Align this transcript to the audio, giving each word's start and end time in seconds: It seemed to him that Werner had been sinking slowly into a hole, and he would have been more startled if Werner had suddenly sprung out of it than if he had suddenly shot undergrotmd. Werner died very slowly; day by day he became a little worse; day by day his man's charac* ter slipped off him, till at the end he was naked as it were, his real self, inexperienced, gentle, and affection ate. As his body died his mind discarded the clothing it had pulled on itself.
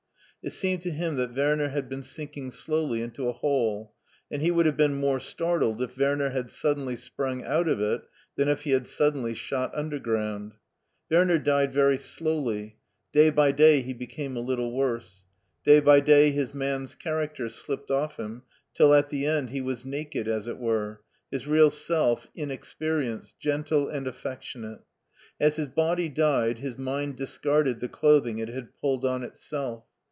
It 0.43 0.53
seemed 0.53 0.81
to 0.81 0.89
him 0.89 1.17
that 1.17 1.35
Werner 1.35 1.69
had 1.69 1.87
been 1.87 2.01
sinking 2.01 2.49
slowly 2.49 3.03
into 3.03 3.29
a 3.29 3.31
hole, 3.31 3.93
and 4.31 4.41
he 4.41 4.49
would 4.49 4.65
have 4.65 4.75
been 4.75 4.95
more 4.95 5.19
startled 5.19 5.83
if 5.83 5.95
Werner 5.99 6.31
had 6.31 6.49
suddenly 6.49 6.95
sprung 6.95 7.43
out 7.43 7.67
of 7.67 7.79
it 7.79 8.01
than 8.35 8.47
if 8.47 8.63
he 8.63 8.71
had 8.71 8.87
suddenly 8.87 9.35
shot 9.35 9.71
undergrotmd. 9.75 10.53
Werner 11.11 11.37
died 11.37 11.71
very 11.71 11.99
slowly; 11.99 12.79
day 13.13 13.29
by 13.29 13.51
day 13.51 13.81
he 13.81 13.93
became 13.93 14.35
a 14.35 14.39
little 14.39 14.71
worse; 14.73 15.25
day 15.63 15.79
by 15.79 15.99
day 15.99 16.31
his 16.31 16.55
man's 16.55 16.95
charac* 16.95 17.35
ter 17.35 17.47
slipped 17.47 17.91
off 17.91 18.17
him, 18.17 18.41
till 18.73 18.95
at 18.95 19.09
the 19.09 19.27
end 19.27 19.51
he 19.51 19.61
was 19.61 19.85
naked 19.85 20.27
as 20.27 20.47
it 20.47 20.57
were, 20.57 21.01
his 21.29 21.45
real 21.45 21.69
self, 21.69 22.25
inexperienced, 22.33 23.39
gentle, 23.39 23.87
and 23.87 24.07
affection 24.07 24.65
ate. 24.65 24.79
As 25.39 25.57
his 25.57 25.67
body 25.67 26.09
died 26.09 26.57
his 26.57 26.79
mind 26.79 27.15
discarded 27.15 27.79
the 27.79 27.87
clothing 27.87 28.39
it 28.39 28.49
had 28.49 28.75
pulled 28.75 29.05
on 29.05 29.21
itself. 29.21 29.83